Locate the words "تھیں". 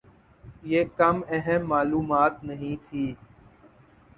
2.85-3.11